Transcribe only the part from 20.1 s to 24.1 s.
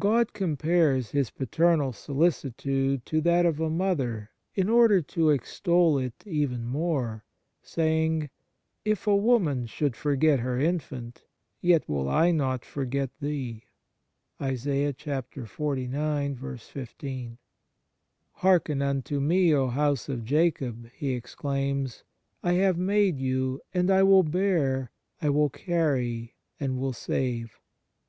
Jacob," He exclaims;" I have made you, and I